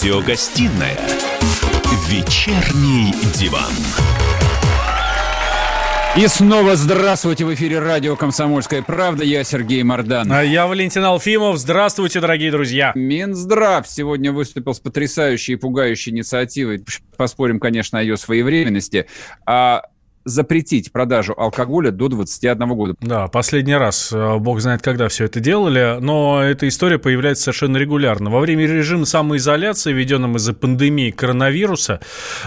[0.00, 0.98] Радиогостинная
[2.08, 3.70] «Вечерний диван».
[6.16, 9.24] И снова здравствуйте в эфире радио «Комсомольская правда».
[9.24, 10.32] Я Сергей Мордан.
[10.32, 11.58] А я Валентин Алфимов.
[11.58, 12.92] Здравствуйте, дорогие друзья.
[12.94, 16.82] Минздрав сегодня выступил с потрясающей и пугающей инициативой.
[17.18, 19.06] Поспорим, конечно, о ее своевременности.
[19.44, 19.82] А
[20.24, 22.94] запретить продажу алкоголя до 21 года.
[23.00, 27.78] Да, последний раз, э, бог знает, когда все это делали, но эта история появляется совершенно
[27.78, 28.30] регулярно.
[28.30, 32.00] Во время режима самоизоляции, введенном из-за пандемии коронавируса,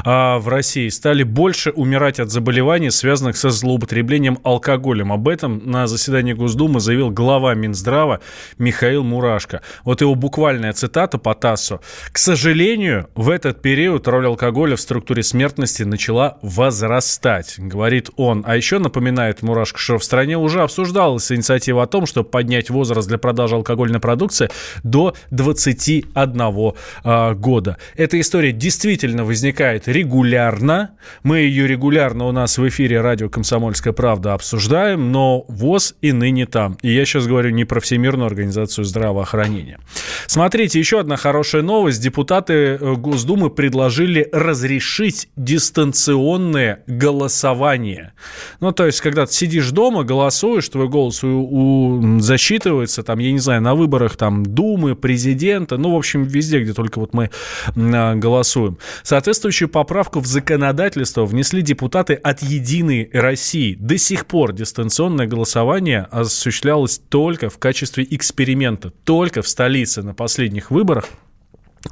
[0.05, 5.12] а, в России стали больше умирать от заболеваний, связанных со злоупотреблением алкоголем.
[5.12, 8.20] Об этом на заседании Госдумы заявил глава Минздрава
[8.58, 9.62] Михаил Мурашко.
[9.84, 11.82] Вот его буквальная цитата по ТАССу.
[12.12, 18.44] «К сожалению, в этот период роль алкоголя в структуре смертности начала возрастать говорит он.
[18.46, 23.08] А еще напоминает Мурашко, что в стране уже обсуждалась инициатива о том, чтобы поднять возраст
[23.08, 24.50] для продажи алкогольной продукции
[24.84, 26.72] до 21 э,
[27.04, 27.78] а, года.
[27.96, 30.91] Эта история действительно возникает регулярно.
[31.24, 36.46] Мы ее регулярно у нас в эфире радио «Комсомольская правда» обсуждаем, но ВОЗ и ныне
[36.46, 36.78] там.
[36.82, 39.80] И я сейчас говорю не про Всемирную организацию здравоохранения.
[40.28, 42.02] Смотрите, еще одна хорошая новость.
[42.02, 48.13] Депутаты э, Госдумы предложили разрешить дистанционное голосование голосование.
[48.59, 53.32] Ну, то есть, когда ты сидишь дома, голосуешь, твой голос у, у, засчитывается, там, я
[53.32, 57.29] не знаю, на выборах там Думы, президента, ну, в общем, везде, где только вот мы
[57.76, 58.77] а, голосуем.
[59.04, 63.76] Соответствующую поправку в законодательство внесли депутаты от «Единой России».
[63.79, 70.72] До сих пор дистанционное голосование осуществлялось только в качестве эксперимента, только в столице на последних
[70.72, 71.06] выборах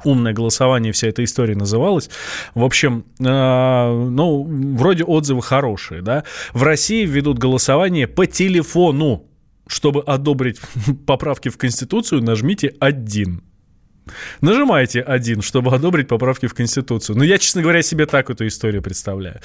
[0.04, 2.10] умное голосование, вся эта история называлась.
[2.54, 4.44] В общем, э, ну,
[4.76, 6.24] вроде отзывы хорошие, да.
[6.52, 9.26] В России ведут голосование по телефону.
[9.68, 10.60] Чтобы одобрить
[11.06, 13.42] поправки в Конституцию, нажмите «один».
[14.40, 17.16] Нажимаете один, чтобы одобрить поправки в Конституцию.
[17.16, 19.40] Ну, я, честно говоря, себе так эту историю представляю.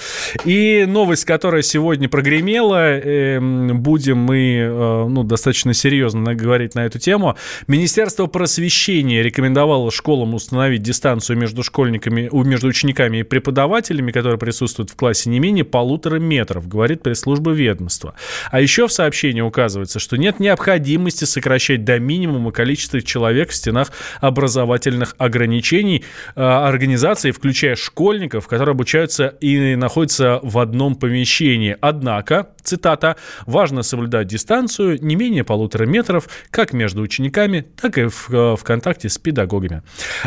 [0.46, 6.98] И новость, которая сегодня прогремела, э, будем мы э, ну, достаточно серьезно говорить на эту
[6.98, 7.38] тему.
[7.68, 14.96] Министерство просвещения рекомендовало школам установить дистанцию между школьниками, между учениками и преподавателями, которые присутствуют в
[14.96, 18.16] классе, не менее полутора метров, говорит пресс-служба ведомства.
[18.50, 23.92] А еще в сообщении указывается, что нет необходимости сокращать до минимума количество человек в стенах
[24.20, 26.04] образования образовательных ограничений
[26.36, 31.76] э, организации, включая школьников, которые обучаются и находятся в одном помещении.
[31.82, 38.30] Однако, цитата, важно соблюдать дистанцию не менее полутора метров как между учениками, так и в,
[38.30, 39.82] э, в контакте с педагогами.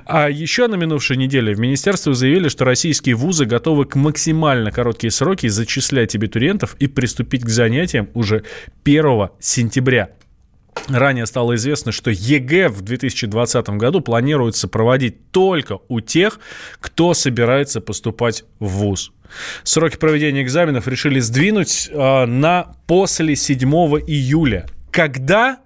[0.05, 5.11] А еще на минувшей неделе в министерстве заявили, что российские вузы готовы к максимально короткие
[5.11, 8.45] сроки зачислять абитуриентов и приступить к занятиям уже
[8.85, 10.11] 1 сентября.
[10.89, 16.41] Ранее стало известно, что ЕГЭ в 2020 году планируется проводить только у тех,
[16.81, 19.13] кто собирается поступать в ВУЗ.
[19.63, 23.59] Сроки проведения экзаменов решили сдвинуть э, на после 7
[24.07, 24.67] июля.
[24.91, 25.59] Когда?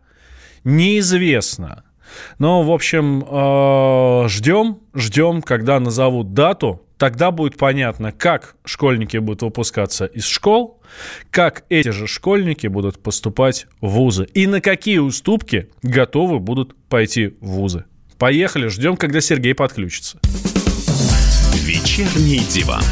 [0.65, 1.85] Неизвестно.
[2.39, 6.84] Но, в общем, э, ждем, ждем, когда назовут дату.
[6.99, 10.81] Тогда будет понятно, как школьники будут выпускаться из школ,
[11.31, 17.35] как эти же школьники будут поступать в вузы и на какие уступки готовы будут пойти
[17.41, 17.85] в вузы.
[18.19, 20.19] Поехали, ждем, когда Сергей подключится.
[21.65, 22.83] Вечерний диван.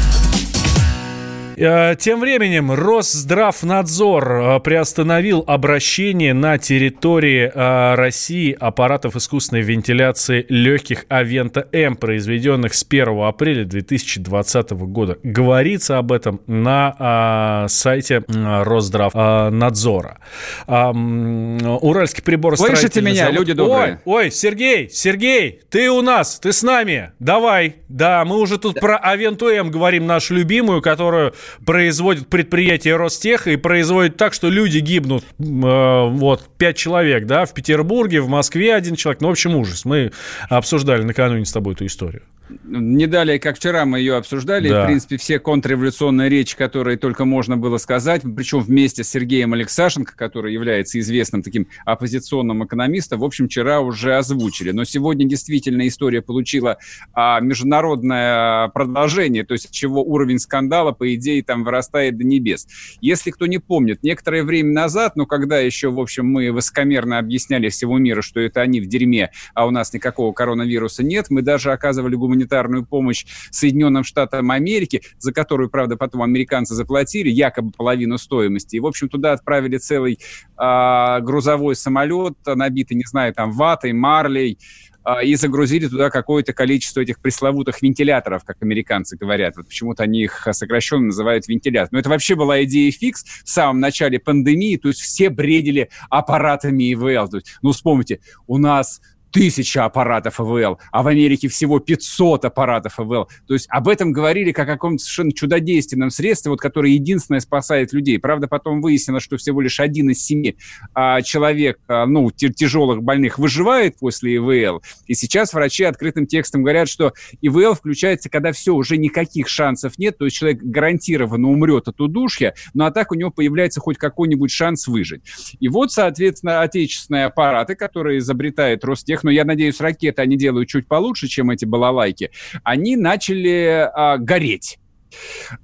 [1.55, 11.05] Э, тем временем Росздравнадзор э, приостановил обращение на территории э, России аппаратов искусственной вентиляции легких
[11.09, 15.17] Авента М, произведенных с 1 апреля 2020 года.
[15.23, 20.19] Говорится об этом на сайте Росздравнадзора.
[20.67, 23.35] Уральский прибор Слышите меня, завод...
[23.35, 24.01] люди добрые?
[24.05, 27.11] Ой, ой, Сергей, Сергей, ты у нас, ты с нами.
[27.19, 27.77] Давай.
[27.89, 31.33] Да, мы уже тут про Авенту М говорим, нашу любимую, которую
[31.65, 35.23] производит предприятие Ростех и производит так, что люди гибнут.
[35.39, 39.21] Э, вот, пять человек, да, в Петербурге, в Москве один человек.
[39.21, 39.85] Ну, в общем, ужас.
[39.85, 40.11] Мы
[40.49, 42.23] обсуждали накануне с тобой эту историю
[42.63, 44.83] не далее, как вчера мы ее обсуждали, да.
[44.83, 50.15] в принципе, все контрреволюционные речи, которые только можно было сказать, причем вместе с Сергеем Алексашенко,
[50.15, 54.71] который является известным таким оппозиционным экономистом, в общем, вчера уже озвучили.
[54.71, 56.77] Но сегодня действительно история получила
[57.13, 62.67] а, международное продолжение, то есть чего уровень скандала, по идее, там вырастает до небес.
[63.01, 67.69] Если кто не помнит, некоторое время назад, ну, когда еще, в общем, мы высокомерно объясняли
[67.69, 71.71] всему миру, что это они в дерьме, а у нас никакого коронавируса нет, мы даже
[71.71, 78.17] оказывали гуманитарную гуманитарную помощь Соединенным Штатам Америки, за которую, правда, потом американцы заплатили якобы половину
[78.17, 78.75] стоимости.
[78.75, 80.19] И, в общем, туда отправили целый
[80.57, 84.57] э, грузовой самолет, набитый, не знаю, там, ватой, марлей,
[85.03, 89.57] а, и загрузили туда какое-то количество этих пресловутых вентиляторов, как американцы говорят.
[89.57, 91.89] Вот почему-то они их сокращенно называют вентилятор.
[91.91, 96.93] Но это вообще была идея фикс в самом начале пандемии, то есть все бредили аппаратами
[96.93, 97.27] ИВЛ.
[97.27, 99.01] То есть, ну, вспомните, у нас
[99.33, 103.27] тысяча аппаратов ИВЛ, а в Америке всего 500 аппаратов ИВЛ.
[103.47, 107.93] То есть об этом говорили как о каком-то совершенно чудодейственном средстве, вот, которое единственное спасает
[107.93, 108.19] людей.
[108.19, 110.55] Правда, потом выяснилось, что всего лишь один из семи
[110.93, 114.83] а, человек, а, ну, тяжелых больных выживает после ИВЛ.
[115.07, 120.17] И сейчас врачи открытым текстом говорят, что ИВЛ включается, когда все, уже никаких шансов нет,
[120.17, 124.51] то есть человек гарантированно умрет от удушья, но а так у него появляется хоть какой-нибудь
[124.51, 125.23] шанс выжить.
[125.59, 130.87] И вот, соответственно, отечественные аппараты, которые изобретает Ростех, но я надеюсь, ракеты они делают чуть
[130.87, 132.31] получше, чем эти балалайки,
[132.63, 134.79] они начали а, гореть.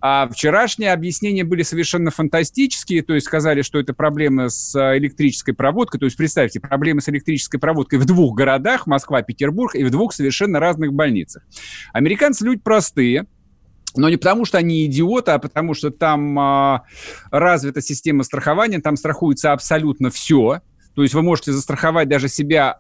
[0.02, 6.00] А вчерашние объяснения были совершенно фантастические, то есть сказали, что это проблемы с электрической проводкой.
[6.00, 10.14] То есть представьте, проблемы с электрической проводкой в двух городах, Москва, Петербург, и в двух
[10.14, 11.44] совершенно разных больницах.
[11.94, 13.26] Американцы люди простые,
[13.96, 16.84] но не потому, что они идиоты, а потому что там а,
[17.32, 20.62] развита система страхования, там страхуется абсолютно все.
[20.96, 22.80] То есть вы можете застраховать даже себя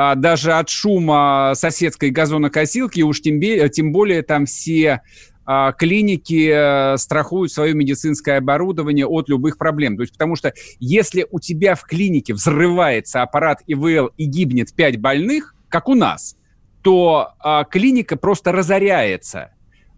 [0.00, 5.02] а, даже от шума соседской газонокосилки, уж тем, тем более там все
[5.44, 9.96] а, клиники а, страхуют свое медицинское оборудование от любых проблем.
[9.96, 15.00] То есть, потому что если у тебя в клинике взрывается аппарат ИВЛ и гибнет 5
[15.00, 16.36] больных, как у нас,
[16.82, 19.50] то а, клиника просто разоряется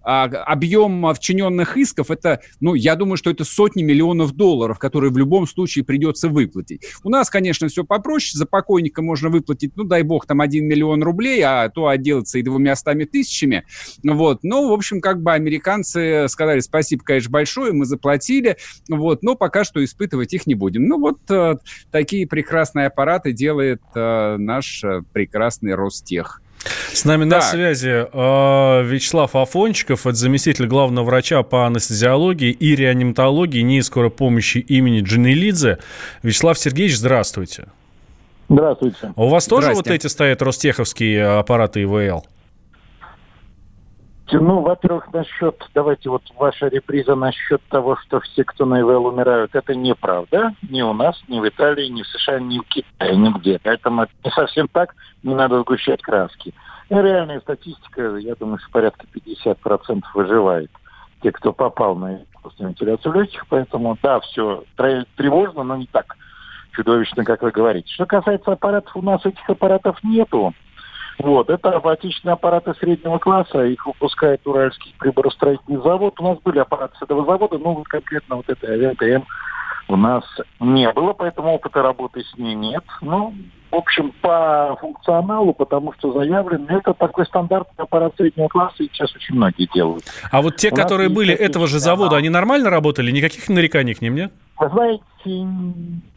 [0.03, 5.19] а, объем вчиненных исков, это, ну, я думаю, что это сотни миллионов долларов, которые в
[5.19, 6.83] любом случае придется выплатить.
[7.05, 11.03] У нас, конечно, все попроще, за покойника можно выплатить, ну, дай бог, там 1 миллион
[11.03, 13.65] рублей, а то отделаться и двумя стами тысячами,
[14.03, 14.43] вот.
[14.43, 18.57] Но, в общем, как бы американцы сказали, спасибо, конечно, большое, мы заплатили,
[18.89, 20.85] вот, но пока что испытывать их не будем.
[20.85, 21.57] Ну, вот э,
[21.91, 26.43] такие прекрасные аппараты делает э, наш э, прекрасный Ростех.
[26.93, 27.41] С нами так.
[27.41, 34.11] на связи э, Вячеслав Афончиков, это заместитель главного врача по анестезиологии и реаниматологии НИИ скорой
[34.11, 35.79] помощи имени Джанелидзе.
[36.23, 37.69] Вячеслав Сергеевич, здравствуйте.
[38.49, 39.13] Здравствуйте.
[39.15, 42.25] А у вас тоже вот эти стоят ростеховские аппараты ИВЛ?
[44.33, 49.55] Ну, во-первых, насчет, давайте вот ваша реприза насчет того, что все, кто на ИВЛ умирают,
[49.55, 50.55] это неправда.
[50.69, 53.59] Ни у нас, ни в Италии, ни в США, ни в Китае, нигде.
[53.63, 56.55] Поэтому это не совсем так, не надо сгущать краски.
[56.89, 60.71] И реальная статистика, я думаю, что порядка 50% выживает.
[61.23, 62.21] Те, кто попал на
[62.59, 64.65] вентиляцию легких, поэтому да, все
[65.17, 66.17] тревожно, но не так
[66.73, 67.93] чудовищно, как вы говорите.
[67.93, 70.55] Что касается аппаратов, у нас этих аппаратов нету.
[71.23, 76.19] Вот, это отечественные аппараты среднего класса, их выпускает Уральский приборостроительный завод.
[76.19, 79.27] У нас были аппараты с этого завода, но вот конкретно вот этой авиатм
[79.89, 80.25] у нас
[80.61, 82.85] не было, поэтому опыта работы с ней нет.
[83.03, 83.35] Ну,
[83.71, 89.15] в общем, по функционалу, потому что заявлен, это такой стандартный аппарат среднего класса, и сейчас
[89.15, 90.05] очень многие делают.
[90.31, 93.11] А вот те, У которые были этого же завода, они нормально работали?
[93.11, 94.33] Никаких нареканий к ним нет?
[94.61, 95.03] Вы знаете,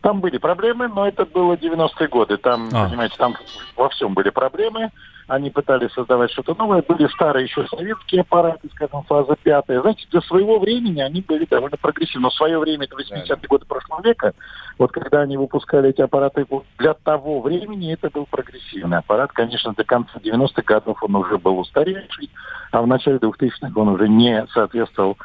[0.01, 2.36] там были проблемы, но это было 90-е годы.
[2.36, 2.90] Там, а.
[2.90, 3.36] понимаете, там
[3.78, 4.92] во всем были проблемы
[5.28, 6.81] они пытались создавать что-то новое.
[6.81, 9.82] Были старые еще советские аппараты, скажем, фаза пятая.
[9.82, 12.24] Знаете, для своего времени они были довольно прогрессивны.
[12.24, 14.34] Но в свое время, это 80-е годы прошлого века,
[14.77, 16.46] вот когда они выпускали эти аппараты,
[16.77, 19.32] для того времени это был прогрессивный аппарат.
[19.32, 22.29] Конечно, до конца 90-х годов он уже был устаревший,
[22.72, 25.18] а в начале 2000-х он уже не соответствовал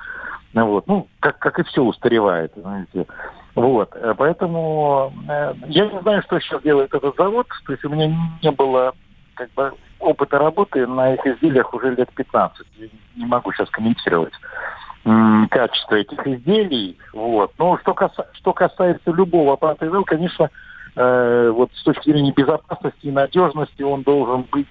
[0.55, 0.87] вот.
[0.87, 3.07] Ну, как, как и все устаревает, знаете.
[3.55, 7.47] Вот, поэтому э, я не знаю, что сейчас делает этот завод.
[7.67, 8.95] То есть у меня не было
[9.35, 12.67] как бы опыта работы на их изделиях уже лет 15.
[13.17, 14.33] Не могу сейчас комментировать
[15.51, 16.99] качество этих изделий.
[17.13, 17.53] Вот.
[17.59, 20.51] Но что, каса, что касается любого аппарата ИВЛ, конечно,
[20.97, 24.67] э, вот с точки зрения безопасности и надежности он должен быть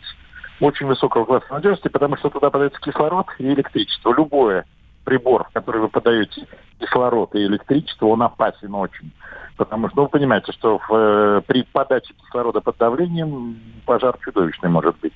[0.59, 4.13] очень высокого класса надежности, потому что туда подается кислород и электричество.
[4.13, 4.65] Любое
[5.07, 6.45] прибор, в который вы подаете
[6.81, 9.13] кислород и электричество, он опасен очень.
[9.55, 14.69] Потому что, ну, вы понимаете, что в, э, при подаче кислорода под давлением пожар чудовищный
[14.69, 15.13] может быть.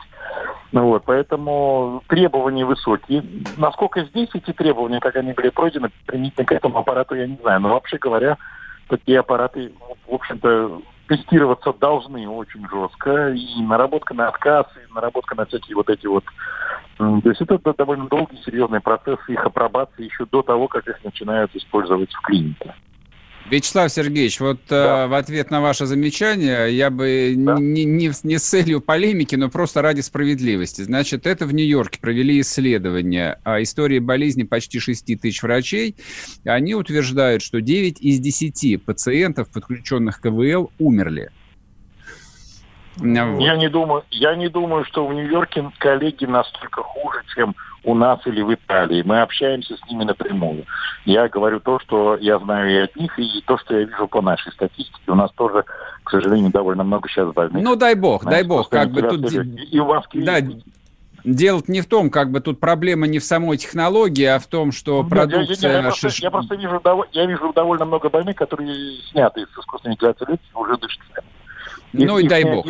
[0.72, 3.22] Ну, вот, поэтому требования высокие.
[3.58, 7.60] Насколько здесь эти требования, как они были пройдены, применительно к этому аппарату, я не знаю.
[7.60, 8.38] Но вообще говоря,
[8.88, 9.74] такие аппараты,
[10.08, 13.32] в общем-то, тестироваться должны очень жестко.
[13.32, 16.24] И наработка на отказ, и наработка на всякие вот эти вот...
[17.22, 21.56] То есть это довольно долгий, серьезный процесс их апробации еще до того, как их начинают
[21.56, 22.76] использовать в клинике.
[23.50, 25.04] Вячеслав Сергеевич, вот э, да.
[25.04, 27.58] э, в ответ на ваше замечание я бы да.
[27.60, 30.84] не, не, не с целью полемики, но просто ради справедливости.
[30.84, 35.96] Значит, это в Нью-Йорке провели исследование о истории болезни почти 6 тысяч врачей.
[36.46, 41.32] Они утверждают, что 9 из 10 пациентов, подключенных к КВЛ, умерли.
[43.02, 48.20] Я не думаю, я не думаю, что в Нью-Йорке коллеги настолько хуже, чем у нас
[48.26, 49.02] или в Италии.
[49.04, 50.66] Мы общаемся с ними напрямую.
[51.06, 54.22] Я говорю то, что я знаю и от них, и то, что я вижу по
[54.22, 55.02] нашей статистике.
[55.08, 55.66] У нас тоже,
[56.04, 57.64] к сожалению, довольно много сейчас больных.
[57.64, 58.70] Ну, дай бог, Знаете, дай бог.
[58.70, 59.34] Как бы тут...
[59.72, 60.38] И у вас да,
[61.24, 64.72] Дело не в том, как бы тут проблема не в самой технологии, а в том,
[64.72, 65.70] что продукция...
[65.70, 66.82] Я, я, я, просто, я просто вижу,
[67.12, 71.02] я вижу довольно много больных, которые сняты из искусственной вентиляции легких и уже дышат
[71.94, 72.66] Ну и дай бог,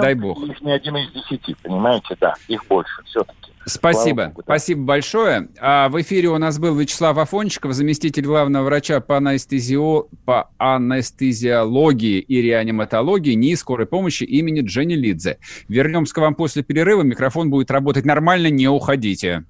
[0.00, 0.42] дай бог.
[0.44, 3.52] Их не один из десяти, понимаете, да, их больше все-таки.
[3.66, 4.26] Спасибо.
[4.26, 4.54] Богу, да.
[4.54, 5.48] Спасибо большое.
[5.60, 10.06] А в эфире у нас был Вячеслав Афончиков, заместитель главного врача по, анестезио...
[10.24, 15.38] по анестезиологии и реаниматологии НИИ скорой помощи имени Дженни Лидзе.
[15.68, 17.02] Вернемся к вам после перерыва.
[17.02, 19.44] Микрофон будет работать нормально, не уходите.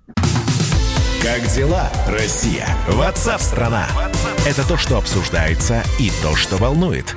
[1.22, 2.66] Как дела, Россия?
[2.88, 3.86] Ватсап-страна!
[4.46, 7.16] Это то, что обсуждается и то, что волнует.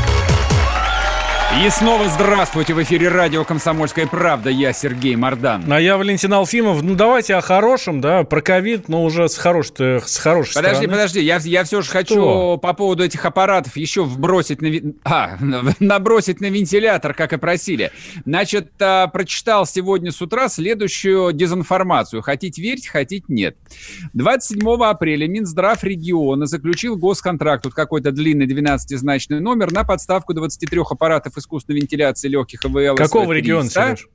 [1.59, 4.49] И снова здравствуйте в эфире радио «Комсомольская правда».
[4.49, 5.71] Я Сергей Мордан.
[5.71, 6.81] А я Валентин Алфимов.
[6.81, 10.93] Ну, давайте о хорошем, да, про ковид, но уже с, хорош, с хорошей Подожди, стороны.
[10.93, 11.97] подожди, я, я все же Что?
[11.97, 14.93] хочу по поводу этих аппаратов еще вбросить на...
[15.03, 15.37] А,
[15.79, 17.91] набросить на вентилятор, как и просили.
[18.25, 22.21] Значит, а, прочитал сегодня с утра следующую дезинформацию.
[22.21, 23.57] Хотите верить, хотите нет.
[24.13, 31.37] 27 апреля Минздрав региона заключил госконтракт, тут какой-то длинный 12-значный номер, на подставку 23 аппаратов
[31.41, 32.95] искусственной вентиляции легких ИВЛ.
[32.95, 34.07] Какого региона, Сереж?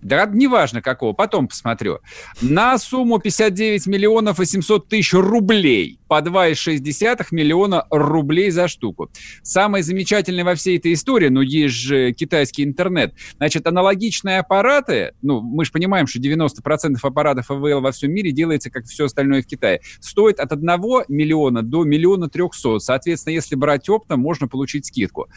[0.00, 1.98] Да неважно какого, потом посмотрю.
[2.40, 9.10] На сумму 59 миллионов 800 тысяч рублей по 2,6 миллиона рублей за штуку.
[9.42, 15.40] Самое замечательное во всей этой истории, ну, есть же китайский интернет, значит, аналогичные аппараты, ну,
[15.40, 19.46] мы же понимаем, что 90% аппаратов АВЛ во всем мире делается, как все остальное в
[19.46, 20.66] Китае, стоит от 1
[21.08, 22.82] миллиона до миллиона трехсот.
[22.82, 25.28] Соответственно, если брать оптом, можно получить скидку.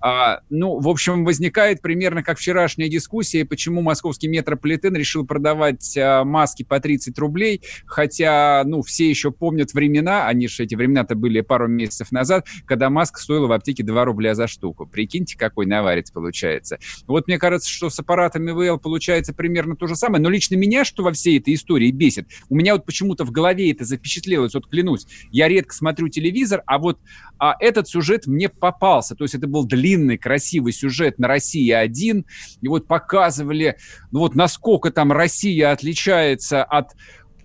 [0.00, 6.22] А, ну, в общем, возникает примерно как вчерашняя дискуссия, почему московский метрополитен решил продавать а,
[6.22, 11.40] маски по 30 рублей, хотя, ну, все еще помнят времена, они же эти времена-то были
[11.40, 14.86] пару месяцев назад, когда маска стоила в аптеке 2 рубля за штуку.
[14.86, 16.78] Прикиньте, какой наварец получается.
[17.08, 20.84] Вот мне кажется, что с аппаратами ВЛ получается примерно то же самое, но лично меня,
[20.84, 24.68] что во всей этой истории бесит, у меня вот почему-то в голове это запечатлелось, вот
[24.68, 27.00] клянусь, я редко смотрю телевизор, а вот
[27.38, 32.24] а этот сюжет мне попался, то есть это был длинный, красивый сюжет на России-1,
[32.62, 33.76] и вот показывали,
[34.10, 36.92] ну вот насколько там Россия отличается от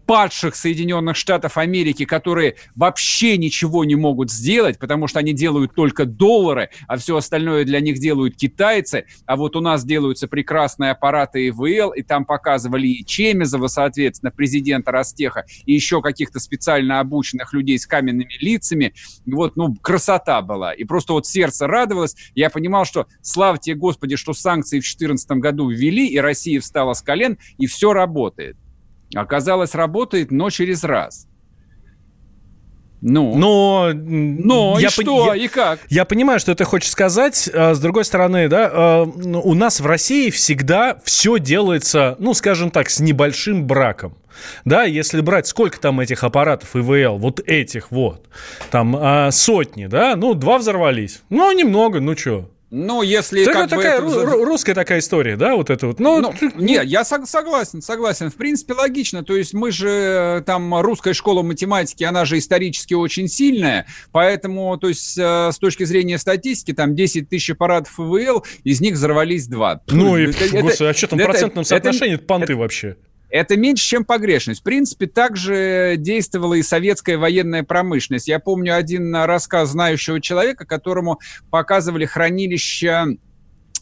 [0.06, 6.06] падших Соединенных Штатов Америки, которые вообще ничего не могут сделать, потому что они делают только
[6.06, 9.06] доллары, а все остальное для них делают китайцы.
[9.26, 14.92] А вот у нас делаются прекрасные аппараты ИВЛ, и там показывали и Чемезова, соответственно, президента
[14.92, 18.94] Ростеха, и еще каких-то специально обученных людей с каменными лицами.
[19.26, 20.74] Вот, ну, красота была.
[20.74, 22.16] И просто вот сердце радовалось.
[22.36, 26.94] Я понимал, что слава тебе, Господи, что санкции в 2014 году ввели, и Россия встала
[26.94, 28.58] с колен, и все работает.
[29.16, 31.28] Оказалось, работает, но через раз.
[33.02, 35.80] Ну, но, но я и что, я, и как?
[35.90, 37.50] Я понимаю, что ты хочешь сказать.
[37.52, 42.36] А, с другой стороны, да, а, ну, у нас в России всегда все делается, ну,
[42.36, 44.16] скажем так, с небольшим браком.
[44.66, 48.28] Да, если брать, сколько там этих аппаратов ИВЛ, вот этих вот,
[48.70, 51.22] там а, сотни, да, ну, два взорвались.
[51.30, 52.52] Ну, немного, ну, что.
[52.74, 54.26] Ну, если так как это такая это...
[54.46, 56.00] русская такая история, да, вот это вот.
[56.00, 56.54] Ну, ну, ты...
[56.56, 58.32] не, я согласен, согласен.
[58.32, 59.26] В принципе, логично.
[59.26, 64.78] То есть мы же э, там русская школа математики, она же исторически очень сильная, поэтому,
[64.78, 69.48] то есть э, с точки зрения статистики, там 10 тысяч аппаратов ИВЛ, из них взорвались
[69.48, 69.82] два.
[69.90, 72.96] Ну и, это, господи, а что там в процентном соотношении это, понты это, вообще?
[73.32, 74.60] Это меньше, чем погрешность.
[74.60, 78.28] В принципе, также действовала и советская военная промышленность.
[78.28, 81.20] Я помню один рассказ знающего человека, которому
[81.50, 83.08] показывали хранилища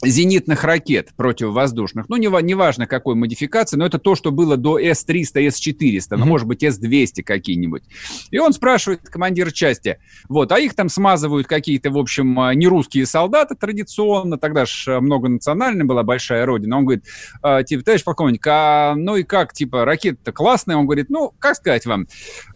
[0.03, 2.07] зенитных ракет противовоздушных.
[2.09, 6.17] Ну, неважно, не, важно какой модификации, но это то, что было до С-300, С-400, mm-hmm.
[6.17, 7.83] ну, может быть, С-200 какие-нибудь.
[8.31, 13.05] И он спрашивает командира части, вот, а их там смазывают какие-то, в общем, а, нерусские
[13.05, 16.77] солдаты традиционно, тогда же многонациональная была большая родина.
[16.77, 17.05] Он говорит,
[17.41, 20.77] а, типа, товарищ полковник, а ну и как, типа, ракета-то классная?
[20.77, 22.48] Он говорит, ну, как сказать вам, А,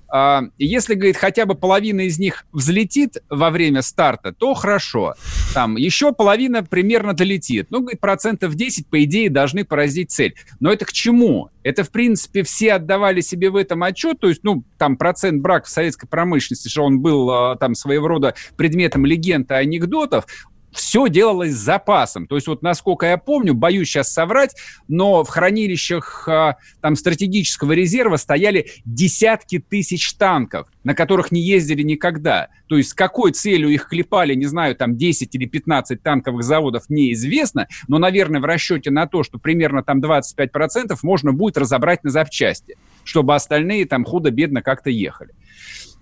[0.60, 5.15] если, говорит, хотя бы половина из них взлетит во время старта, то хорошо.
[5.55, 7.67] Там еще половина примерно долетит.
[7.72, 10.36] Ну, говорит, процентов 10, по идее, должны поразить цель.
[10.60, 11.50] Но это к чему?
[11.63, 14.20] Это, в принципе, все отдавали себе в этом отчет.
[14.20, 18.08] То есть, ну, там процент брака в советской промышленности, что он был а, там своего
[18.08, 20.27] рода предметом легенд и анекдотов,
[20.74, 22.27] все делалось с запасом.
[22.27, 24.56] То есть вот насколько я помню, боюсь сейчас соврать,
[24.88, 31.84] но в хранилищах а, там стратегического резерва стояли десятки тысяч танков, на которых не ездили
[31.84, 32.50] никогда.
[32.68, 36.89] То есть с какой целью их клепали, не знаю, там 10 или 15 танковых заводов,
[36.89, 42.10] неизвестно, но, наверное, в расчете на то, что примерно там 25% можно будет разобрать на
[42.10, 45.32] запчасти, чтобы остальные там худо-бедно как-то ехали.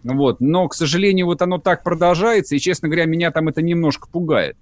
[0.03, 0.41] Вот.
[0.41, 4.58] Но, к сожалению, вот оно так продолжается, и, честно говоря, меня там это немножко пугает.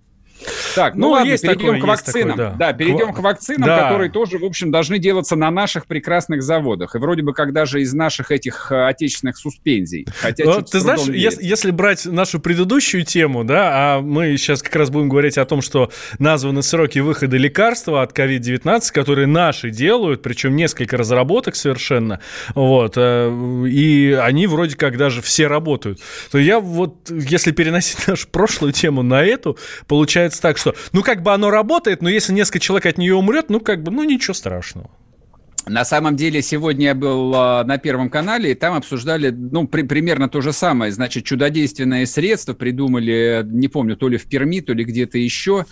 [0.76, 2.38] Так, ну, ну ладно, есть перейдем такое, к вакцинам.
[2.38, 2.56] Такое, да.
[2.58, 3.84] да, перейдем к, к вакцинам, да.
[3.84, 6.96] которые тоже, в общем, должны делаться на наших прекрасных заводах.
[6.96, 10.08] И вроде бы как даже из наших этих э, отечественных суспензий.
[10.20, 14.76] Хотя ну, Ты знаешь, если, если брать нашу предыдущую тему, да, а мы сейчас как
[14.76, 20.22] раз будем говорить о том, что названы сроки выхода лекарства от COVID-19, которые наши делают,
[20.22, 22.20] причем несколько разработок совершенно,
[22.56, 26.00] вот, э, и они вроде как даже все работают.
[26.32, 31.24] То я вот, если переносить нашу прошлую тему на эту, получается так, что, ну, как
[31.24, 34.34] бы оно работает, но если несколько человек от нее умрет, ну, как бы, ну, ничего
[34.34, 34.90] страшного.
[35.66, 39.84] На самом деле, сегодня я был э, на Первом канале, и там обсуждали, ну, при,
[39.84, 40.92] примерно то же самое.
[40.92, 45.66] Значит, чудодейственное средство придумали, не помню, то ли в Перми, то ли где-то еще.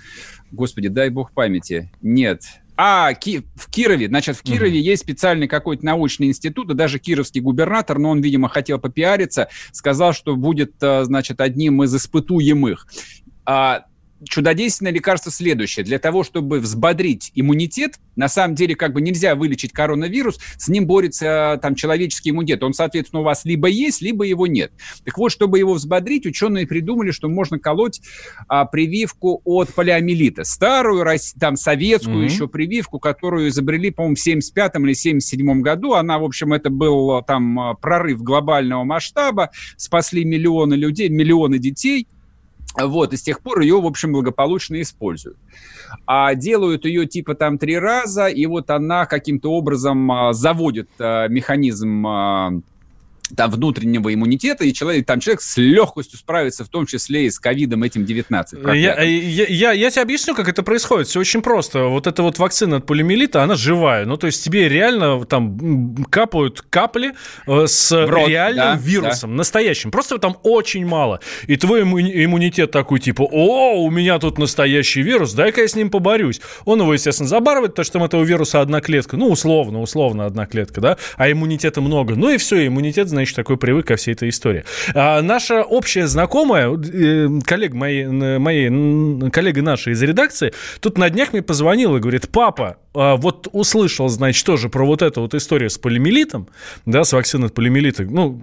[0.52, 1.92] Господи, дай бог памяти.
[2.02, 2.44] Нет,
[2.80, 4.84] а, Ки- в Кирове, значит, в Кирове uh-huh.
[4.84, 10.14] есть специальный какой-то научный институт, и даже кировский губернатор, но он, видимо, хотел попиариться, сказал,
[10.14, 12.86] что будет, э, значит, одним из испытуемых.
[13.46, 13.86] А,
[14.24, 15.86] чудодейственное лекарство следующее.
[15.86, 20.88] Для того, чтобы взбодрить иммунитет, на самом деле как бы нельзя вылечить коронавирус, с ним
[20.88, 22.64] борется там человеческий иммунитет.
[22.64, 24.72] Он, соответственно, у вас либо есть, либо его нет.
[25.06, 28.01] Так вот, чтобы его взбодрить, ученые придумали, что можно колоть
[28.48, 30.44] а, прививку от полиомиелита.
[30.44, 31.06] Старую,
[31.40, 32.32] там, советскую mm-hmm.
[32.32, 35.94] еще прививку, которую изобрели, по-моему, в 75 или 77 году.
[35.94, 42.08] Она, в общем, это был там прорыв глобального масштаба, спасли миллионы людей, миллионы детей–
[42.75, 45.38] вот, и с тех пор ее, в общем, благополучно используют.
[46.06, 51.27] А делают ее типа там три раза, и вот она каким-то образом а, заводит а,
[51.27, 52.51] механизм а,
[53.35, 57.40] там, внутреннего иммунитета, и человек, там человек с легкостью справится, в том числе и с
[57.40, 58.59] ковидом этим 19.
[58.75, 61.07] Я, я, я, я тебе объясню, как это происходит.
[61.07, 61.83] Все очень просто.
[61.83, 64.05] Вот эта вот вакцина от полиомиелита, она живая.
[64.05, 67.13] Ну, то есть тебе реально там капают капли
[67.48, 69.37] э, с рот, реальным да, вирусом, да.
[69.37, 69.92] настоящим.
[69.92, 71.20] Просто там очень мало.
[71.48, 75.90] И твой иммунитет такой, типа, о, у меня тут настоящий вирус, дай-ка я с ним
[75.90, 76.42] поборюсь.
[76.66, 79.18] Он его, естественно, забарывает, потому что там этого вируса одна клетка.
[79.18, 80.98] Ну, условно, условно одна клетка, да?
[81.16, 82.16] А иммунитета много.
[82.16, 84.64] Ну и все, иммунитет, значит, такой привык ко всей этой истории.
[84.94, 91.34] А наша общая знакомая, э, коллега моей, моей, коллега наша из редакции, тут на днях
[91.34, 95.70] мне позвонила и говорит, папа, а, вот услышал, значит, тоже про вот эту вот историю
[95.70, 96.48] с полимелитом,
[96.86, 98.03] да, с вакциной от полимелита.
[98.03, 98.42] Ну,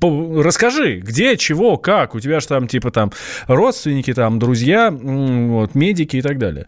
[0.00, 3.12] по, расскажи, где, чего, как, у тебя же там, типа, там,
[3.46, 6.66] родственники, там, друзья, вот, медики и так далее.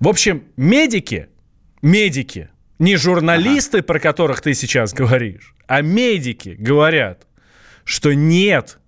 [0.00, 1.28] В общем, медики,
[1.82, 3.86] медики, не журналисты, ага.
[3.86, 7.26] про которых ты сейчас говоришь, а медики говорят,
[7.84, 8.78] что нет,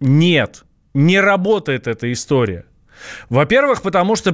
[0.00, 2.66] нет, не работает эта история.
[3.28, 4.30] Во-первых, потому что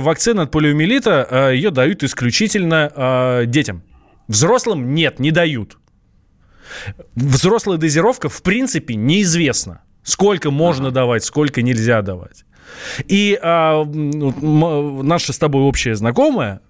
[0.00, 3.82] вакцина от полиомиелита э, ее дают исключительно э, детям.
[4.28, 5.78] Взрослым нет, не дают.
[7.14, 9.82] Взрослая дозировка, в принципе, неизвестна.
[10.02, 10.94] Сколько можно ага.
[10.94, 12.44] давать, сколько нельзя давать.
[13.06, 16.60] И а, наша с тобой общая знакомая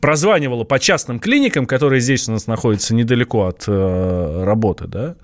[0.00, 5.16] прозванивала по частным клиникам, которые здесь у нас находятся недалеко от э, работы, да,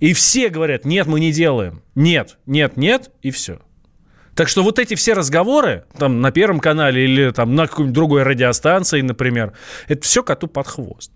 [0.00, 3.60] и все говорят, нет, мы не делаем, нет, нет, нет, и все.
[4.34, 8.22] Так что вот эти все разговоры, там, на Первом канале или там на какой-нибудь другой
[8.22, 9.54] радиостанции, например,
[9.88, 11.10] это все коту под хвост.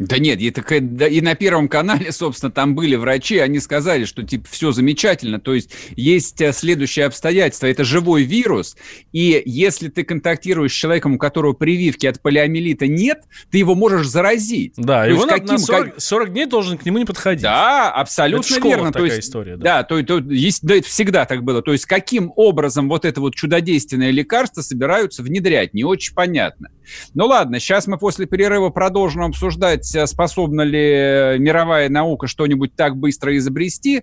[0.00, 4.06] Да нет, и, так, да, и на Первом канале, собственно, там были врачи, они сказали,
[4.06, 8.78] что, типа, все замечательно, то есть есть э, следующее обстоятельство, это живой вирус,
[9.12, 14.08] и если ты контактируешь с человеком, у которого прививки от полиомиелита нет, ты его можешь
[14.08, 14.72] заразить.
[14.78, 17.42] Да, то его на, каким, на 40, 40 дней должен к нему не подходить.
[17.42, 18.92] Да, абсолютно это верно.
[18.92, 19.56] такая то есть, история.
[19.58, 21.60] Да, да то, то, есть, да, это всегда так было.
[21.60, 26.70] То есть каким образом вот это вот чудодейственное лекарство собираются внедрять, не очень понятно.
[27.12, 32.96] Ну ладно, сейчас мы после перерыва продолжим обсуждать понять, способна ли мировая наука что-нибудь так
[32.96, 34.02] быстро изобрести.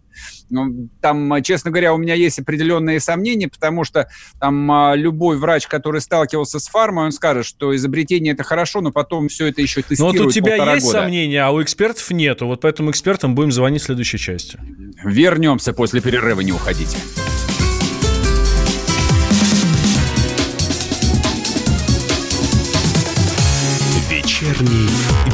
[0.50, 4.08] Ну, там, честно говоря, у меня есть определенные сомнения, потому что
[4.40, 9.28] там любой врач, который сталкивался с фармой, он скажет, что изобретение это хорошо, но потом
[9.28, 11.02] все это еще тестируют Но вот у тебя есть года.
[11.02, 12.48] сомнения, а у экспертов нету.
[12.48, 14.60] Вот поэтому экспертам будем звонить в следующей части.
[15.04, 16.98] Вернемся после перерыва, не уходите.
[24.10, 24.88] Вечерний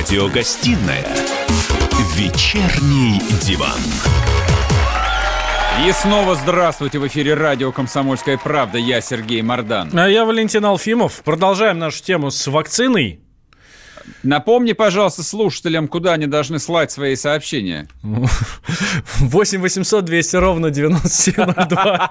[0.00, 1.04] Радиогостинная
[2.14, 3.78] «Вечерний диван».
[5.86, 8.78] И снова здравствуйте в эфире радио «Комсомольская правда».
[8.78, 9.90] Я Сергей Мордан.
[9.92, 11.22] А я Валентин Алфимов.
[11.22, 13.20] Продолжаем нашу тему с вакциной.
[14.22, 17.88] Напомни, пожалуйста, слушателям, куда они должны слать свои сообщения.
[18.02, 22.10] 8 800 200 ровно 9702.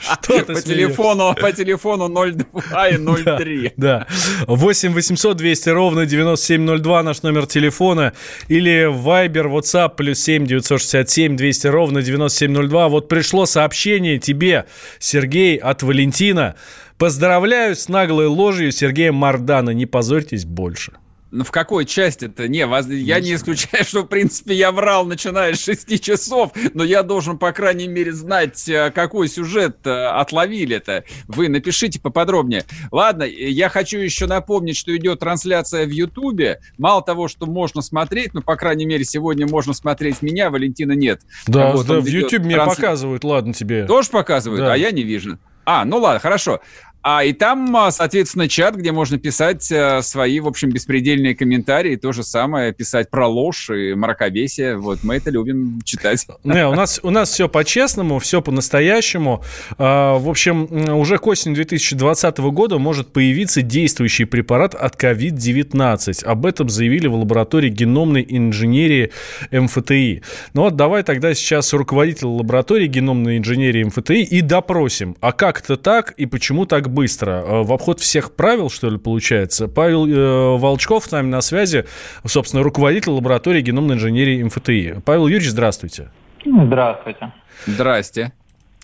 [0.00, 3.72] Что ты по телефону, по телефону 02 и 03.
[3.76, 4.06] Да, да.
[4.46, 8.12] 8 800 200 ровно 9702 наш номер телефона.
[8.48, 12.88] Или Viber, WhatsApp, плюс 7 967 200 ровно 9702.
[12.88, 14.66] Вот пришло сообщение тебе,
[14.98, 16.54] Сергей, от Валентина.
[16.98, 19.70] Поздравляю с наглой ложью Сергея Мардана.
[19.70, 20.92] Не позорьтесь больше.
[21.30, 22.48] Ну, в какой части-то?
[22.48, 26.82] Не, вас, я не исключаю, что, в принципе, я врал, начиная с 6 часов, но
[26.82, 31.04] я должен, по крайней мере, знать, э, какой сюжет э, отловили-то.
[31.28, 32.64] Вы напишите поподробнее.
[32.90, 36.60] Ладно, я хочу еще напомнить, что идет трансляция в Ютубе.
[36.78, 41.20] Мало того, что можно смотреть, ну, по крайней мере, сегодня можно смотреть меня, Валентина нет.
[41.46, 43.86] Да, вот да в Ютубе мне показывают, ладно тебе.
[43.86, 44.72] Тоже показывают, да.
[44.72, 45.38] а я не вижу.
[45.64, 46.60] А, ну ладно, хорошо.
[47.02, 51.96] А и там, а, соответственно, чат, где можно писать э, свои, в общем, беспредельные комментарии,
[51.96, 54.76] то же самое, писать про ложь и мракобесие.
[54.76, 56.26] Вот мы это любим читать.
[56.44, 59.42] Не, у нас, у нас все по-честному, все по-настоящему.
[59.78, 66.24] А, в общем, уже к осени 2020 года может появиться действующий препарат от COVID-19.
[66.24, 69.10] Об этом заявили в лаборатории геномной инженерии
[69.50, 70.22] МФТИ.
[70.52, 75.16] Ну вот давай тогда сейчас руководителя лаборатории геномной инженерии МФТИ и допросим.
[75.20, 77.30] А как это так и почему так быстро?
[77.30, 79.68] Э, в обход всех правил, что ли, получается?
[79.68, 81.86] Павел э, Волчков с нами на связи,
[82.26, 85.02] собственно, руководитель лаборатории геномной инженерии МФТИ.
[85.04, 86.10] Павел Юрьевич, здравствуйте.
[86.44, 87.32] Здравствуйте.
[87.66, 88.32] Здрасте.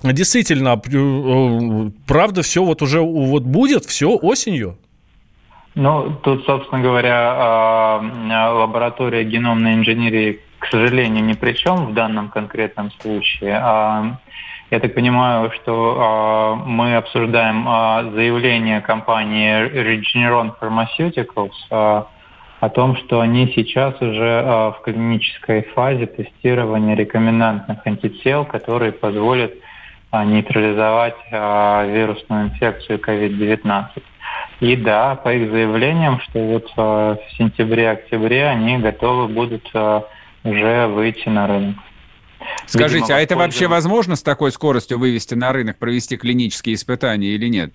[0.03, 4.79] Действительно, э, правда, все вот уже вот будет, все осенью?
[5.75, 12.31] Ну, тут, собственно говоря, а, лаборатория геномной инженерии, к сожалению, ни при чем в данном
[12.31, 13.61] конкретном случае.
[14.71, 22.03] Я так понимаю, что э, мы обсуждаем э, заявление компании Regeneron Pharmaceuticals э,
[22.59, 29.53] о том, что они сейчас уже э, в клинической фазе тестирования рекомендантных антител, которые позволят
[30.11, 34.03] э, нейтрализовать э, вирусную инфекцию COVID-19.
[34.63, 40.01] И да, по их заявлениям, что вот э, в сентябре-октябре они готовы будут э,
[40.43, 41.77] уже выйти на рынок.
[42.67, 47.29] Скажите, Видимо, а это вообще возможно с такой скоростью вывести на рынок, провести клинические испытания
[47.29, 47.73] или нет?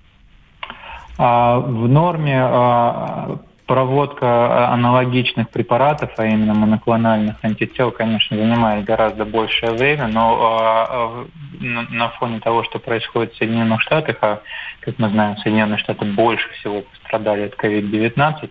[1.17, 3.39] А, в норме а,
[3.71, 11.25] проводка аналогичных препаратов, а именно моноклональных антител, конечно, занимает гораздо большее время, но а,
[11.61, 14.41] на фоне того, что происходит в Соединенных Штатах, а,
[14.81, 18.49] как мы знаем, Соединенные Штаты больше всего пострадали от COVID-19,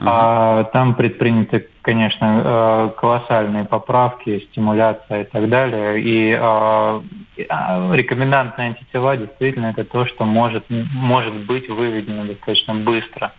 [0.00, 6.00] а, там предприняты, конечно, э, колоссальные поправки, стимуляция и так далее.
[6.00, 7.02] И а,
[7.48, 13.32] а, рекомендантные антитела действительно это то, что может, может быть выведено достаточно быстро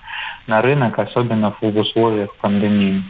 [0.48, 3.04] на рынок, особенно в условиях пандемии.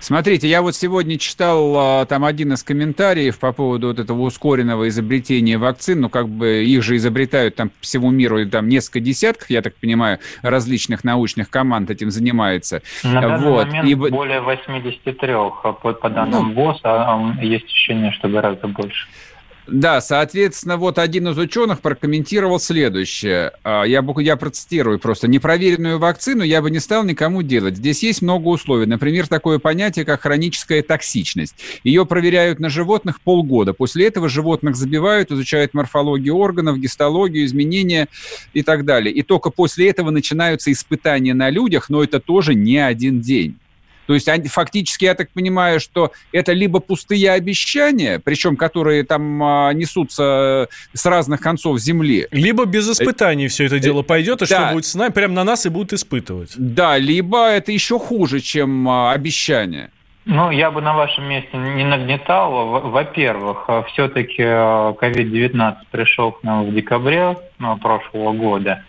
[0.00, 4.88] Смотрите, я вот сегодня читал а, там один из комментариев по поводу вот этого ускоренного
[4.88, 6.00] изобретения вакцин.
[6.00, 9.74] Ну, как бы их же изобретают там по всему миру, там несколько десятков, я так
[9.76, 12.82] понимаю, различных научных команд этим занимается.
[13.02, 13.66] На данный вот.
[13.66, 13.94] момент И...
[13.94, 19.08] более 83, по, по данным ну, ВОЗ, а есть ощущение, что гораздо больше.
[19.70, 23.52] Да, соответственно, вот один из ученых прокомментировал следующее.
[23.62, 25.28] А, я, я процитирую просто.
[25.28, 27.76] Непроверенную вакцину я бы не стал никому делать.
[27.76, 28.86] Здесь есть много условий.
[28.86, 31.54] Например, такое понятие, как хроническая токсичность.
[31.84, 33.74] Ее проверяют на животных полгода.
[33.74, 38.08] После этого животных забивают, изучают морфологию органов, гистологию, изменения
[38.54, 39.14] и так далее.
[39.14, 43.58] И только после этого начинаются испытания на людях, но это тоже не один день.
[44.08, 49.42] То есть они, фактически, я так понимаю, что это либо пустые обещания, причем которые там
[49.42, 52.26] а, несутся с разных концов земли.
[52.30, 54.64] Либо без испытаний все это дело пойдет, и да.
[54.64, 56.54] что будет с нами, прямо на нас и будут испытывать.
[56.56, 59.90] Да, либо это еще хуже, чем а, обещания.
[60.24, 62.80] Ну, я бы на вашем месте не нагнетал.
[62.90, 68.84] Во-первых, все-таки COVID-19 а, пришел к нам в декабре ну, прошлого года.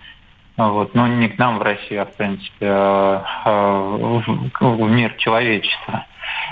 [0.59, 0.93] Вот.
[0.93, 4.21] Но не к нам в Россию, а в принципе а, а,
[4.59, 6.05] в мир человечества.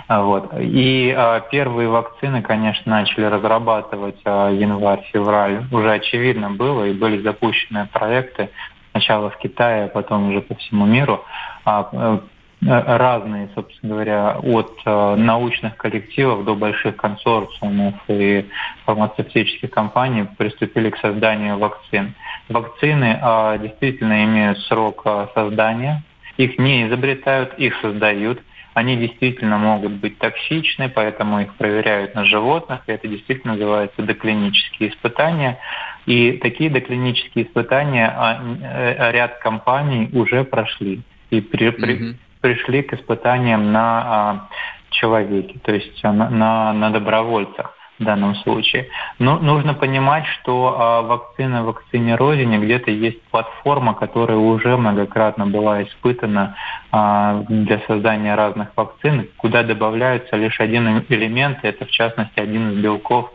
[0.08, 0.54] Вот.
[0.60, 5.66] И а, первые вакцины, конечно, начали разрабатывать январь-февраль.
[5.72, 8.50] Уже очевидно было, и были запущены проекты
[8.92, 11.24] сначала в Китае, а потом уже по всему миру.
[11.66, 12.20] Э,
[12.62, 18.46] разные, собственно говоря, от э, научных коллективов до больших консорциумов и
[18.86, 22.16] фармацевтических компаний приступили к созданию вакцин.
[22.50, 26.04] Вакцины э, действительно имеют срок создания,
[26.38, 28.42] их не изобретают, их создают.
[28.74, 34.92] Они действительно могут быть токсичны, поэтому их проверяют на животных, и это действительно называется доклинические
[34.92, 35.58] испытания.
[36.06, 41.02] И такие доклинические испытания а, ряд компаний уже прошли.
[41.32, 42.18] И при, при,
[42.48, 44.48] пришли к испытаниям на а,
[44.92, 48.88] человеке, то есть а, на, на, на добровольцах в данном случае.
[49.20, 55.84] Но нужно понимать, что а, вакцина вакцине Розине где-то есть платформа, которая уже многократно была
[55.84, 56.56] испытана
[56.90, 62.78] а, для создания разных вакцин, куда добавляется лишь один элемент, это в частности один из
[62.78, 63.30] белков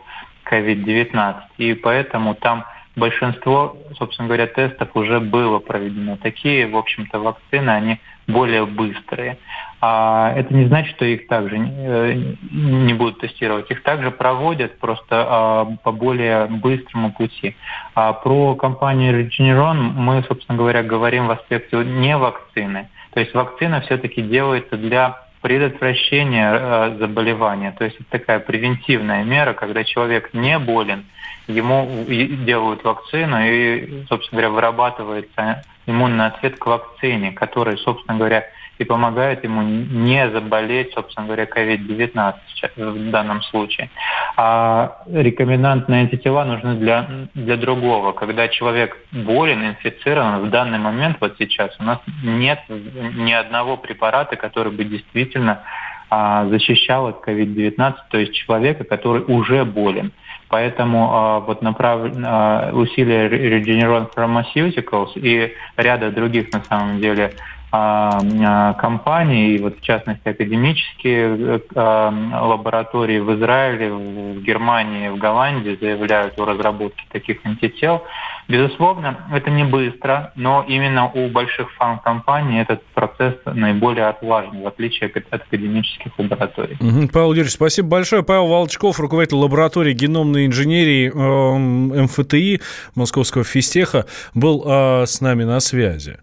[0.49, 1.35] COVID-19.
[1.59, 6.17] И поэтому там большинство, собственно говоря, тестов уже было проведено.
[6.17, 9.37] Такие, в общем-то, вакцины, они более быстрые.
[9.81, 13.69] А это не значит, что их также не э, будут тестировать.
[13.69, 17.55] Их также проводят просто а, по более быстрому пути.
[17.95, 22.87] А про компанию Regeneron мы, собственно говоря, говорим в аспекте не вакцины.
[23.13, 27.75] То есть вакцина все-таки делается для предотвращения э, заболевания.
[27.77, 31.05] То есть это такая превентивная мера, когда человек не болен,
[31.47, 38.45] ему делают вакцину и, собственно говоря, вырабатывается иммунный ответ к вакцине, который, собственно говоря,
[38.77, 42.33] и помогает ему не заболеть, собственно говоря, COVID-19
[42.75, 43.89] в данном случае.
[44.35, 48.13] А рекомендантные антитела нужны для, для другого.
[48.13, 54.35] Когда человек болен, инфицирован, в данный момент, вот сейчас, у нас нет ни одного препарата,
[54.35, 55.61] который бы действительно
[56.09, 60.11] а, защищал от COVID-19, то есть человека, который уже болен.
[60.47, 62.11] Поэтому а, вот направ...
[62.23, 67.33] а, усилия Regeneron Pharmaceuticals и ряда других на самом деле
[67.73, 72.13] компаний, вот в частности академические а,
[72.45, 78.03] лаборатории в Израиле, в Германии, в Голландии заявляют о разработке таких антител.
[78.47, 85.09] Безусловно, это не быстро, но именно у больших фармкомпаний этот процесс наиболее отлажен, в отличие
[85.09, 86.77] от академических лабораторий.
[87.11, 88.21] Павел Юрьевич, спасибо большое.
[88.21, 92.61] Павел Волчков, руководитель лаборатории геномной инженерии э, МФТИ
[92.93, 94.05] Московского физтеха,
[94.35, 96.17] был э, с нами на связи.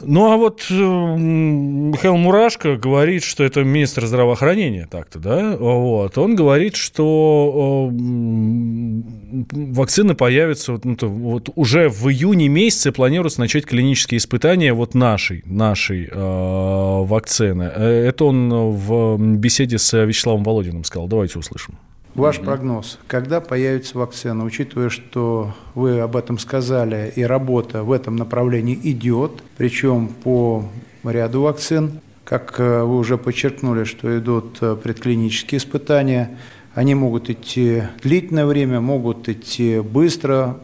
[0.00, 5.56] Ну, а вот э, Михаил Мурашко говорит, что это министр здравоохранения так-то, да?
[5.56, 6.16] Вот.
[6.18, 7.90] Он говорит, что
[9.52, 16.08] вакцины появятся ну, вот уже в июне месяце планируется начать клинические испытания вот нашей, нашей
[16.10, 17.70] э, вакцины.
[17.74, 21.08] Э, это он в беседе с Вячеславом Володиным сказал.
[21.08, 21.78] Давайте услышим.
[22.18, 28.16] Ваш прогноз, когда появится вакцина, учитывая, что вы об этом сказали, и работа в этом
[28.16, 30.64] направлении идет, причем по
[31.04, 36.36] ряду вакцин, как э, вы уже подчеркнули, что идут э, предклинические испытания,
[36.74, 40.58] они могут идти длительное время, могут идти быстро,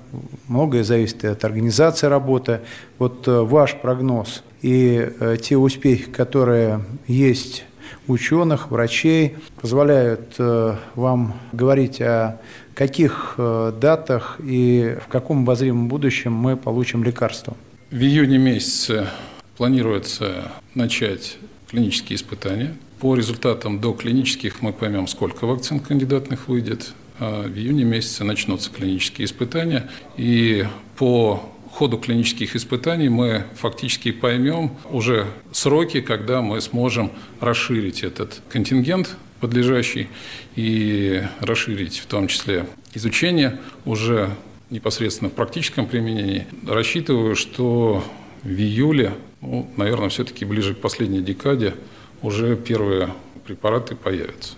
[0.48, 2.62] многое зависит от организации работы.
[2.98, 5.08] Вот э, ваш прогноз и
[5.40, 7.64] те успехи, которые есть
[8.06, 12.40] ученых, врачей, позволяют э, вам говорить о
[12.74, 17.56] каких э, датах и в каком обозримом будущем мы получим лекарство.
[17.90, 19.08] В июне месяце
[19.56, 21.38] планируется начать
[21.70, 22.74] клинические испытания.
[23.00, 26.92] По результатам доклинических мы поймем, сколько вакцин кандидатных выйдет.
[27.18, 29.88] А в июне месяце начнутся клинические испытания.
[30.16, 30.66] И
[30.96, 31.42] по
[31.74, 37.10] ходу клинических испытаний мы фактически поймем уже сроки, когда мы сможем
[37.40, 40.08] расширить этот контингент подлежащий,
[40.54, 44.30] и расширить в том числе изучение уже
[44.70, 46.46] непосредственно в практическом применении.
[46.66, 48.04] Рассчитываю, что
[48.42, 51.74] в июле, ну, наверное, все-таки ближе к последней декаде
[52.22, 53.12] уже первые
[53.44, 54.54] препараты появятся.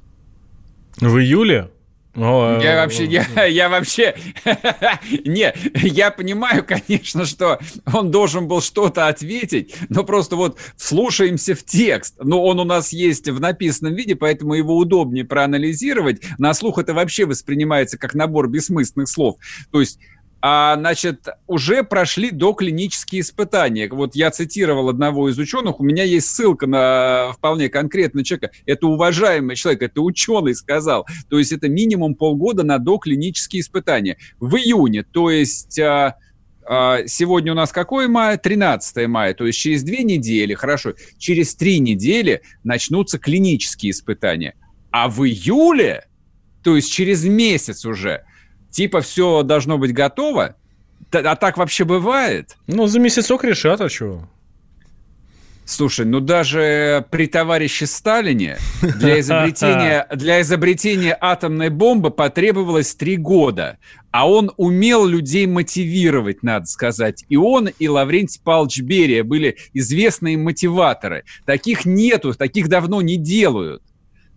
[1.01, 1.71] В июле?
[2.17, 4.15] О, я вообще, я, я вообще,
[5.25, 5.53] не,
[5.87, 7.61] я понимаю, конечно, что
[7.93, 12.15] он должен был что-то ответить, но просто вот слушаемся в текст.
[12.23, 16.23] Но он у нас есть в написанном виде, поэтому его удобнее проанализировать.
[16.39, 19.37] На слух это вообще воспринимается как набор бессмысленных слов.
[19.71, 19.99] То есть
[20.41, 23.89] а, значит, уже прошли доклинические испытания.
[23.89, 28.51] Вот я цитировал одного из ученых, у меня есть ссылка на вполне конкретного человека.
[28.67, 31.07] Это уважаемый человек, это ученый сказал.
[31.29, 34.19] То есть это минимум полгода на доклинические испытания.
[34.39, 35.79] В июне, то есть...
[35.79, 36.17] А,
[36.69, 38.37] а, сегодня у нас какой мая?
[38.37, 44.55] 13 мая, то есть через две недели, хорошо, через три недели начнутся клинические испытания.
[44.91, 46.09] А в июле,
[46.65, 48.25] то есть через месяц уже,
[48.77, 50.55] типа все должно быть готово,
[51.11, 52.57] а так вообще бывает?
[52.67, 54.29] Ну, за месяцок решат, а чего?
[55.65, 63.79] Слушай, ну даже при товарище Сталине для изобретения, для изобретения атомной бомбы потребовалось три года.
[64.11, 67.25] А он умел людей мотивировать, надо сказать.
[67.31, 71.25] И он, и Лаврентий Павлович Берия были известные мотиваторы.
[71.47, 73.83] Таких нету, таких давно не делают.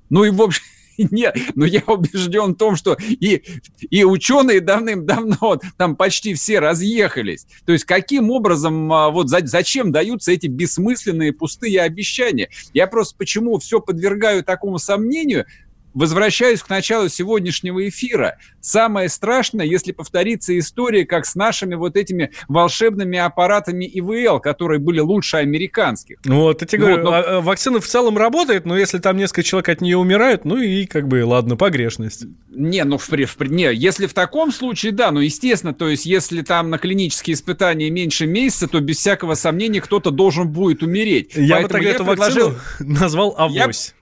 [0.10, 0.64] Ну и, в общем,
[1.12, 3.44] Нет, но я убежден в том, что и,
[3.90, 7.48] и ученые давным-давно там почти все разъехались.
[7.66, 12.50] То есть каким образом, а, вот за, зачем даются эти бессмысленные пустые обещания?
[12.74, 15.46] Я просто почему все подвергаю такому сомнению,
[15.94, 18.38] Возвращаюсь к началу сегодняшнего эфира.
[18.62, 25.00] Самое страшное, если повторится история, как с нашими вот этими волшебными аппаратами ИВЛ, которые были
[25.00, 26.18] лучше американских.
[26.26, 27.12] Вот, я тебе говорю, вот, но...
[27.14, 30.58] А, а, вакцина в целом работает, но если там несколько человек от нее умирают, ну
[30.58, 32.26] и как бы, ладно, погрешность.
[32.50, 36.42] Не, ну, в, в, не, если в таком случае, да, ну, естественно, то есть если
[36.42, 41.32] там на клинические испытания меньше месяца, то без всякого сомнения кто-то должен будет умереть.
[41.36, 42.50] Я Поэтому бы тогда я эту предложил...
[42.50, 43.88] вакцину назвал авось.
[43.96, 43.99] Я...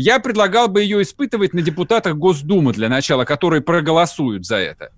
[0.00, 4.90] Я предлагал бы ее испытывать на депутатах Госдумы для начала, которые проголосуют за это.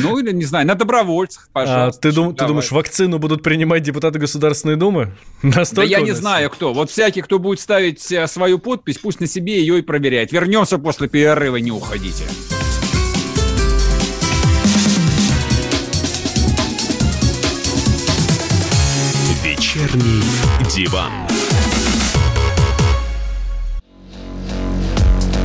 [0.00, 1.98] Ну, или, не знаю, на добровольцах, пожалуйста.
[1.98, 5.12] А, ты, дум, ты думаешь, вакцину будут принимать депутаты Государственной Думы?
[5.42, 6.74] Настолько да я не знаю, кто.
[6.74, 10.30] Вот всякий, кто будет ставить э, свою подпись, пусть на себе ее и проверяет.
[10.30, 12.24] Вернемся после перерыва, не уходите.
[19.42, 20.22] Вечерний
[20.70, 21.12] диван.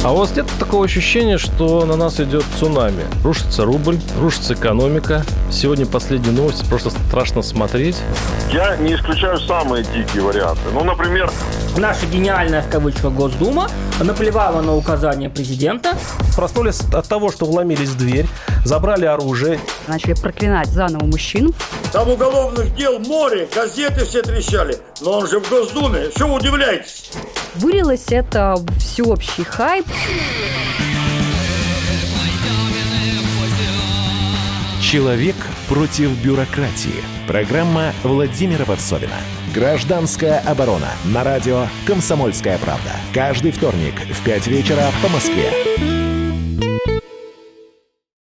[0.06, 3.06] А у вас нет такого ощущения, что на нас идет цунами?
[3.24, 5.24] Рушится рубль, рушится экономика.
[5.50, 7.96] Сегодня последние новости, просто страшно смотреть.
[8.52, 10.62] Я не исключаю самые дикие варианты.
[10.74, 11.32] Ну, например...
[11.78, 13.70] Наша гениальная, в кавычках, Госдума
[14.04, 15.98] наплевала на указания президента.
[16.36, 18.28] Проснулись от того, что вломились в дверь,
[18.66, 19.60] забрали оружие.
[19.88, 21.54] Начали проклинать заново мужчин.
[21.92, 24.78] Там уголовных дел море, газеты все трещали.
[25.02, 26.10] Но он же в Госдуме.
[26.16, 27.12] Чего удивляетесь?
[27.56, 29.86] Вылилось это всеобщий хайп.
[34.82, 35.36] Человек
[35.68, 37.04] против бюрократии.
[37.28, 39.16] Программа Владимира Варсовина.
[39.54, 40.94] Гражданская оборона.
[41.06, 42.90] На радио «Комсомольская правда».
[43.14, 46.03] Каждый вторник в 5 вечера по Москве.